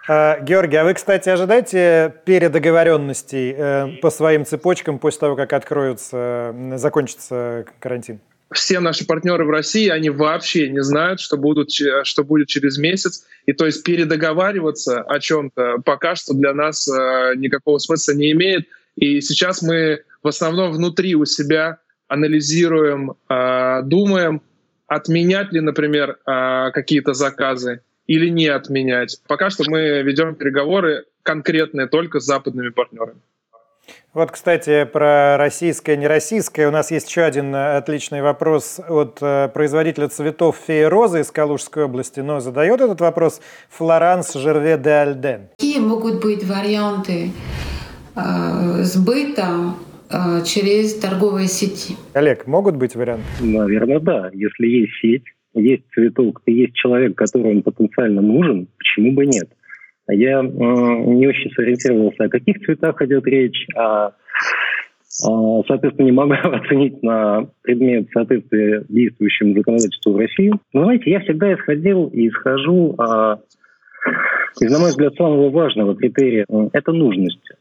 [0.09, 6.55] А, Георгий, а вы, кстати, ожидаете передоговоренностей э, по своим цепочкам после того, как откроются,
[6.77, 8.21] закончится карантин?
[8.53, 13.25] все наши партнеры в России, они вообще не знают, что, будут, что будет через месяц.
[13.47, 18.67] И то есть передоговариваться о чем-то пока что для нас э, никакого смысла не имеет.
[18.97, 24.43] И сейчас мы в основном внутри у себя анализируем, э, думаем,
[24.87, 29.21] отменять ли, например, э, какие-то заказы или не отменять.
[29.27, 33.21] Пока что мы ведем переговоры конкретные только с западными партнерами.
[34.15, 36.69] Вот, кстати, про российское, нероссийское.
[36.69, 41.31] У нас есть еще один э, отличный вопрос от э, производителя цветов Феи Розы из
[41.31, 45.49] Калужской области, но задает этот вопрос Флоранс Жерве де Альден.
[45.57, 47.33] Какие могут быть варианты
[48.15, 49.75] э, сбыта
[50.11, 51.97] э, через торговые сети?
[52.13, 53.25] Олег, могут быть варианты?
[53.41, 54.31] Наверное, да.
[54.35, 59.49] Если есть сеть, есть цветок, и есть человек, которому потенциально нужен, почему бы нет?
[60.09, 64.13] Я э, не очень сориентировался, о каких цветах идет речь, а,
[65.25, 70.53] а соответственно, не могу оценить на предмет соответствия действующему законодательству в России.
[70.73, 73.39] Но, знаете, я всегда исходил и исхожу а,
[74.61, 77.53] из, на мой взгляд, самого важного критерия– это нужность.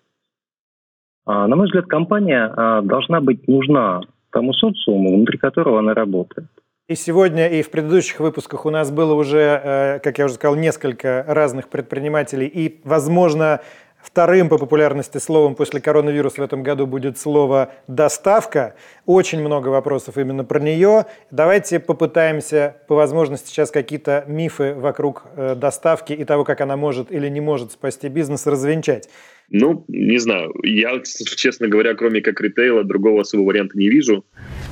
[1.25, 2.51] А, на мой взгляд, компания
[2.81, 4.01] должна быть нужна
[4.31, 6.47] тому социуму, внутри которого она работает.
[6.91, 10.57] И сегодня, и в предыдущих выпусках у нас было уже, э, как я уже сказал,
[10.57, 12.47] несколько разных предпринимателей.
[12.47, 13.61] И, возможно,
[14.03, 18.75] вторым по популярности словом после коронавируса в этом году будет слово «доставка».
[19.05, 21.05] Очень много вопросов именно про нее.
[21.31, 27.09] Давайте попытаемся, по возможности, сейчас какие-то мифы вокруг э, доставки и того, как она может
[27.09, 29.07] или не может спасти бизнес, развенчать.
[29.53, 30.53] Ну, не знаю.
[30.63, 34.25] Я, честно говоря, кроме как ритейла, другого особого варианта не вижу.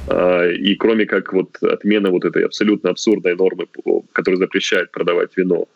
[0.07, 3.67] А, и кроме как вот отмена вот этой абсолютно абсурдной нормы,
[4.13, 5.67] которая запрещает продавать вино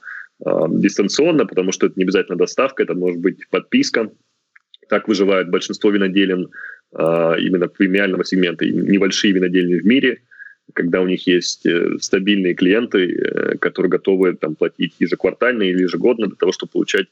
[0.46, 4.10] а, дистанционно, потому что это не обязательно доставка, это может быть подписка.
[4.88, 6.48] Так выживает большинство виноделин
[6.94, 10.22] а, именно премиального сегмента, небольшие винодельни в мире,
[10.72, 16.28] когда у них есть э, стабильные клиенты, э, которые готовы там, платить ежеквартально или ежегодно
[16.28, 17.08] для того, чтобы получать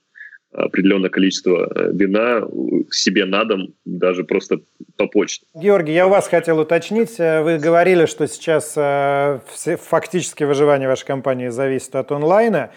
[0.54, 2.48] определенное количество э, вина
[2.92, 4.60] себе на дом, даже просто
[4.98, 5.46] по почте.
[5.56, 7.20] Георгий, я у вас хотел уточнить.
[7.20, 9.40] Э, вы говорили, что сейчас э,
[9.80, 12.72] фактически выживание вашей компании зависит от онлайна.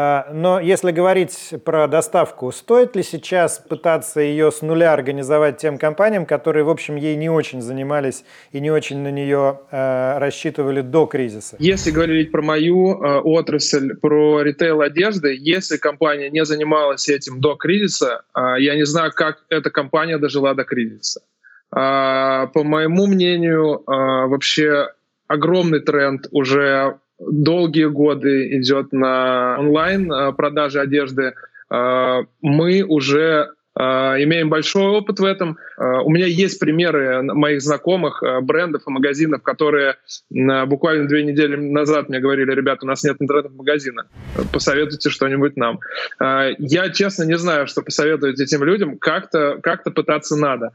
[0.00, 5.76] А, но если говорить про доставку, стоит ли сейчас пытаться ее с нуля организовать тем
[5.76, 10.82] компаниям, которые, в общем, ей не очень занимались и не очень на нее э, рассчитывали
[10.82, 11.56] до кризиса?
[11.58, 17.56] Если говорить про мою э, отрасль, про ритейл одежды, если компания не занималась этим до
[17.56, 21.22] кризиса, э, я не знаю, как эта компания дожила до кризиса.
[21.70, 24.88] По моему мнению, вообще
[25.26, 31.34] огромный тренд уже долгие годы идет на онлайн э, продажи одежды.
[31.70, 35.58] Э, мы уже э, имеем большой опыт в этом.
[35.78, 39.96] У меня есть примеры моих знакомых брендов и магазинов, которые
[40.30, 44.08] буквально две недели назад мне говорили, ребята, у нас нет интернет-магазина,
[44.52, 45.78] посоветуйте что-нибудь нам.
[46.18, 50.72] Я честно не знаю, что посоветовать этим людям, как-то как пытаться надо.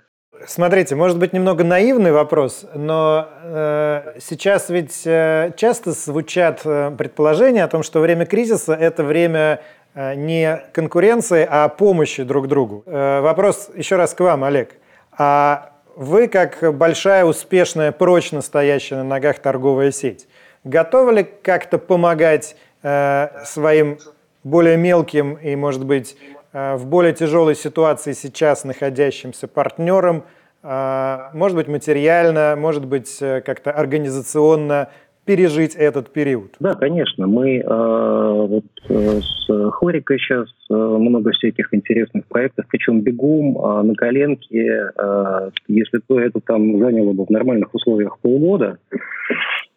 [0.48, 7.64] Смотрите, может быть немного наивный вопрос, но э, сейчас ведь э, часто звучат э, предположения
[7.64, 9.62] о том, что время кризиса это время
[9.94, 12.84] э, не конкуренции, а помощи друг другу.
[12.88, 14.72] Э, вопрос еще раз к вам, Олег.
[15.18, 20.28] А вы, как большая, успешная, прочно стоящая на ногах торговая сеть,
[20.64, 24.00] готовы ли как-то помогать э, своим
[24.44, 26.18] более мелким и, может быть,
[26.54, 30.24] в более тяжелой ситуации сейчас находящимся партнерам,
[30.62, 34.90] э, может быть, материально, может быть, э, как-то организационно
[35.26, 36.56] пережить этот период?
[36.60, 37.28] Да, конечно.
[37.28, 43.84] Мы э, вот, э, с Хорикой сейчас э, много всяких интересных проектов, причем бегом, э,
[43.84, 44.92] на коленке.
[44.96, 48.78] Э, если то это там заняло бы в нормальных условиях полгода,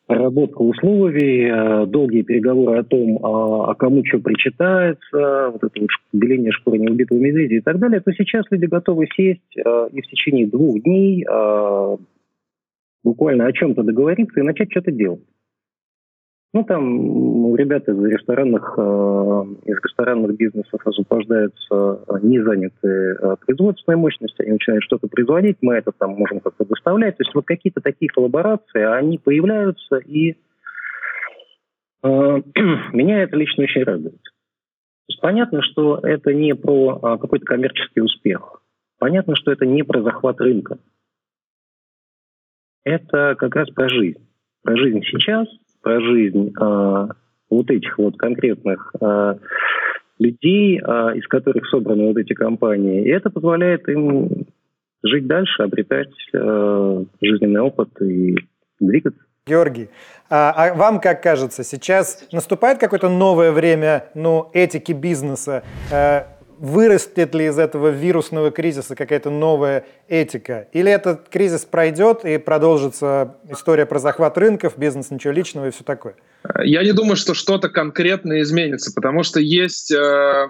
[0.07, 5.91] проработка условий, э, долгие переговоры о том, а, а кому что причитается, вот это вот
[6.13, 10.07] деление шкуры неубитого медведя и так далее, то сейчас люди готовы сесть э, и в
[10.07, 11.97] течение двух дней э,
[13.03, 15.23] буквально о чем-то договориться и начать что-то делать.
[16.53, 24.43] Ну, там ребята из ресторанных, э, из ресторанных бизнесов освобождаются не занятые э, производственной мощности,
[24.43, 27.17] они начинают что-то производить, мы это там можем как-то доставлять.
[27.17, 30.37] То есть вот какие-то такие коллаборации, они появляются, и э,
[32.93, 34.23] меня это лично очень радует.
[34.23, 38.63] То есть понятно, что это не про э, какой-то коммерческий успех.
[38.99, 40.79] Понятно, что это не про захват рынка.
[42.85, 44.27] Это как раз про жизнь.
[44.63, 45.49] Про жизнь сейчас–
[45.87, 47.09] про жизнь э,
[47.49, 49.35] вот этих вот конкретных э,
[50.19, 50.83] людей, э,
[51.15, 53.05] из которых собраны вот эти компании.
[53.05, 54.47] И это позволяет им
[55.05, 58.35] жить дальше, обретать э, жизненный опыт и
[58.81, 59.21] двигаться.
[59.47, 59.89] Георгий,
[60.29, 65.63] а, вам как кажется, сейчас наступает какое-то новое время ну, этики бизнеса?
[66.59, 70.69] Вырастет ли из этого вирусного кризиса какая-то новая этика?
[70.73, 75.85] Или этот кризис пройдет и продолжится история про захват рынков, бизнес, ничего личного и все
[75.85, 76.15] такое?
[76.63, 80.49] Я не думаю, что что-то конкретно изменится, потому что есть э, э,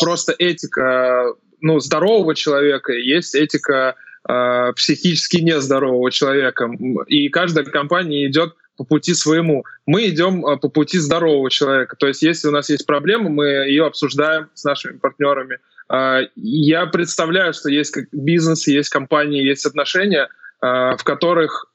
[0.00, 3.96] просто этика ну, здорового человека, есть этика
[4.28, 6.70] э, психически нездорового человека.
[7.06, 9.64] И каждая компания идет по пути своему.
[9.86, 11.96] Мы идем а, по пути здорового человека.
[11.96, 15.58] То есть если у нас есть проблема, мы ее обсуждаем с нашими партнерами.
[15.88, 20.28] А, я представляю, что есть бизнес, есть компании, есть отношения,
[20.60, 21.66] а, в которых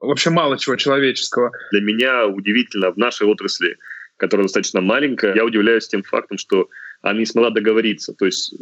[0.00, 1.52] вообще мало чего человеческого.
[1.70, 3.76] Для меня удивительно в нашей отрасли,
[4.16, 6.68] которая достаточно маленькая, я удивляюсь тем фактом, что
[7.02, 8.14] она не смогла договориться.
[8.14, 8.54] То есть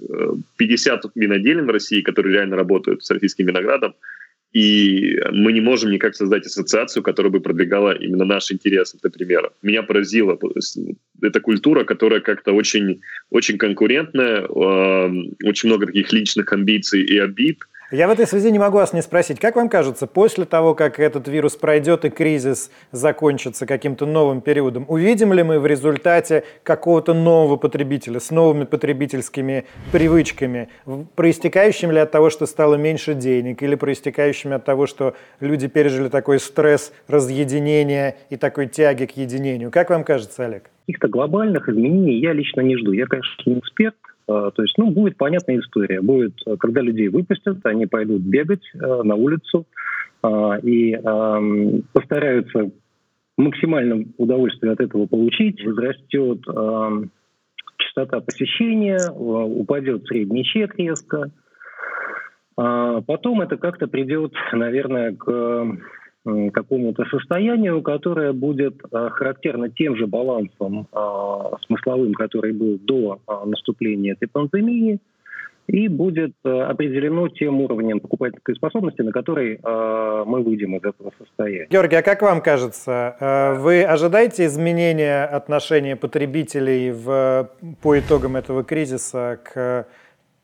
[0.57, 3.95] 50 э, виноделин в России, которые реально работают с российским виноградом,
[4.57, 9.52] и мы не можем никак создать ассоциацию, которая бы продвигала именно наши интересы, например.
[9.61, 10.38] Меня поразило.
[11.20, 17.59] Это культура, которая как-то очень, очень конкурентная, очень много таких личных амбиций и обид–
[17.93, 20.99] я в этой связи не могу вас не спросить, как вам кажется, после того, как
[20.99, 27.14] этот вирус пройдет и кризис закончится каким-то новым периодом, увидим ли мы в результате какого-то
[27.14, 30.68] нового потребителя с новыми потребительскими привычками,
[31.14, 36.09] проистекающими ли от того, что стало меньше денег, или проистекающими от того, что люди пережили
[36.09, 39.70] такой стресс разъединения и такой тяги к единению?
[39.70, 40.70] Как вам кажется, Олег?
[40.87, 42.93] Каких-то глобальных изменений я лично не жду.
[42.93, 43.97] Я, конечно, не эксперт,
[44.27, 46.01] то есть, ну, будет понятная история.
[46.01, 49.66] Будет, э, когда людей выпустят, они пойдут бегать э, на улицу
[50.62, 50.97] и
[51.93, 52.70] постараются
[53.37, 55.64] максимальное удовольствие от этого получить.
[55.64, 56.41] Возрастет
[57.79, 61.31] частота посещения, э, упадет средний чек резко.
[62.57, 65.77] Потом это как-то придет, наверное, к
[66.53, 73.45] какому-то состоянию, которое будет а, характерно тем же балансом а, смысловым, который был до а,
[73.45, 74.99] наступления этой пандемии,
[75.68, 81.66] и будет определено тем уровнем покупательской способности, на который мы выйдем из этого состояния.
[81.68, 87.51] Георгий, а как вам кажется, вы ожидаете изменения отношения потребителей в,
[87.83, 89.89] по итогам этого кризиса к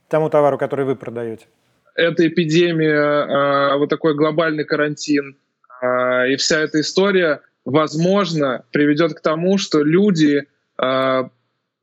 [0.09, 1.47] тому товару, который вы продаете?
[1.95, 5.37] Эта эпидемия, вот такой глобальный карантин,
[5.83, 10.47] и вся эта история, возможно, приведет к тому, что люди,
[10.79, 11.31] а,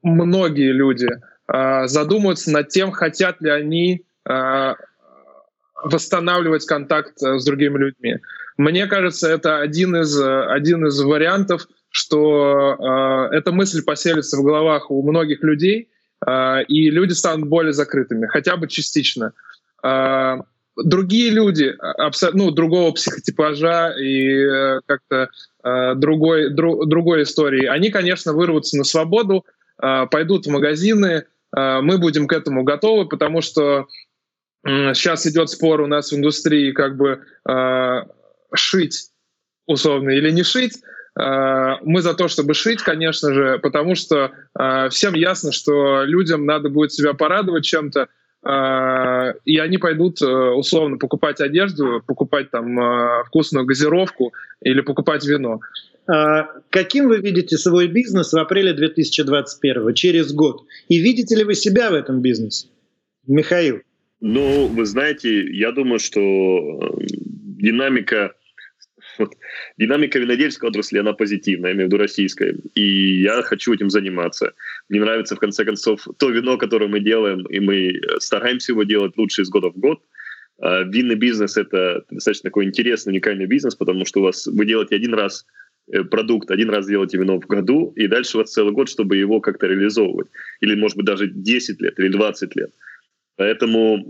[0.01, 1.09] многие люди,
[1.47, 4.05] а, задумаются над тем, хотят ли они
[5.83, 8.17] восстанавливать контакт э, с другими людьми.
[8.57, 12.75] Мне кажется, это один из, один из вариантов, что
[13.31, 15.89] э, эта мысль поселится в головах у многих людей,
[16.25, 19.33] э, и люди станут более закрытыми, хотя бы частично.
[19.83, 20.39] Э,
[20.83, 25.29] другие люди, а, ну, другого психотипажа и э, как-то
[25.63, 29.45] э, другой, дру, другой истории, они, конечно, вырвутся на свободу,
[29.81, 33.87] э, пойдут в магазины, мы будем к этому готовы, потому что
[34.63, 37.23] сейчас идет спор у нас в индустрии, как бы
[38.53, 39.09] шить
[39.65, 40.73] условно или не шить.
[41.15, 44.31] Мы за то, чтобы шить, конечно же, потому что
[44.91, 48.09] всем ясно, что людям надо будет себя порадовать чем-то,
[48.43, 55.59] и они пойдут э, условно покупать одежду, покупать там э, вкусную газировку или покупать вино.
[56.71, 60.63] Каким вы видите свой бизнес в апреле 2021 через год?
[60.87, 62.67] И видите ли вы себя в этом бизнесе?
[63.27, 63.81] Михаил.
[64.21, 68.33] Ну, вы знаете, я думаю, что э, динамика
[69.17, 69.33] вот,
[69.77, 72.55] динамика винодельской отрасли, она позитивная, я имею в виду российская.
[72.75, 74.53] И я хочу этим заниматься.
[74.89, 79.17] Мне нравится, в конце концов, то вино, которое мы делаем, и мы стараемся его делать
[79.17, 79.99] лучше из года в год.
[80.61, 84.95] А винный бизнес— это достаточно такой интересный, уникальный бизнес, потому что у вас вы делаете
[84.95, 85.45] один раз
[85.91, 89.15] э, продукт, один раз делаете вино в году, и дальше у вас целый год, чтобы
[89.15, 90.27] его как-то реализовывать.
[90.59, 92.71] Или, может быть, даже 10 лет или 20 лет.
[93.37, 94.05] Поэтому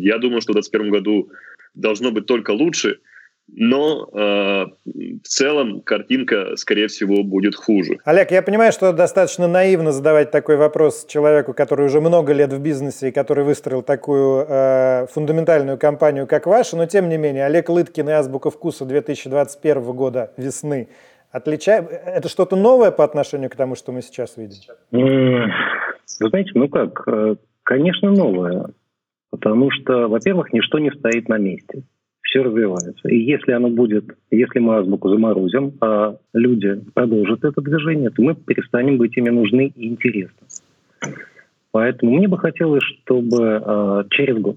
[0.00, 1.30] я думаю, что в 2021 году
[1.74, 2.98] должно быть только лучше—
[3.48, 7.98] но э, в целом картинка, скорее всего, будет хуже.
[8.04, 12.60] Олег, я понимаю, что достаточно наивно задавать такой вопрос человеку, который уже много лет в
[12.60, 17.68] бизнесе и который выстроил такую э, фундаментальную компанию, как ваша, но тем не менее, Олег
[17.68, 20.88] Лыткин и Азбука вкуса 2021 года весны
[21.30, 21.90] отличает?
[21.90, 24.72] Это что-то новое по отношению к тому, что мы сейчас видим?
[24.90, 28.70] Вы знаете, ну как, э, конечно, новое.
[29.30, 31.82] Потому что, во-первых, ничто не стоит на месте
[32.34, 33.08] все развивается.
[33.08, 38.34] И если оно будет, если мы азбуку заморозим, а люди продолжат это движение, то мы
[38.34, 40.34] перестанем быть ими нужны и интересны.
[41.70, 44.56] Поэтому мне бы хотелось, чтобы э, через год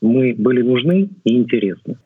[0.00, 1.98] мы были нужны и интересны.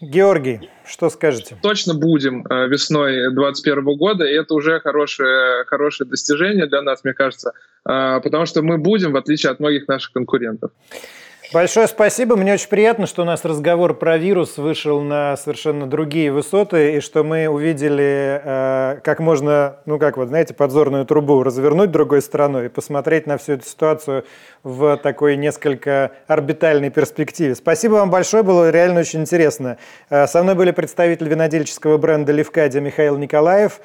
[0.00, 1.56] Георгий, что скажете?
[1.62, 7.14] Точно будем э, весной 2021 года, и это уже хорошее, хорошее достижение для нас, мне
[7.14, 7.52] кажется,
[7.88, 10.72] э, потому что мы будем, в отличие от многих наших конкурентов.
[11.50, 12.36] Большое спасибо.
[12.36, 17.00] Мне очень приятно, что у нас разговор про вирус вышел на совершенно другие высоты, и
[17.00, 22.66] что мы увидели, э, как можно, ну как вот, знаете, подзорную трубу развернуть другой стороной
[22.66, 24.26] и посмотреть на всю эту ситуацию
[24.62, 27.54] в такой несколько орбитальной перспективе.
[27.54, 29.78] Спасибо вам большое, было реально очень интересно.
[30.10, 33.80] Э, со мной были представители винодельческого бренда «Левкадия» Михаил Николаев,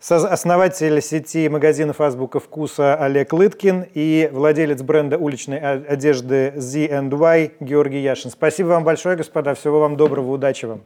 [0.00, 8.30] Основатель сети магазинов «Азбука вкуса» Олег Лыткин и владелец бренда уличной одежды Z&Y Георгий Яшин.
[8.30, 9.54] Спасибо вам большое, господа.
[9.54, 10.82] Всего вам доброго, удачи вам.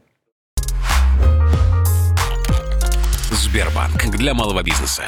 [3.31, 5.05] Сбербанк для малого бизнеса.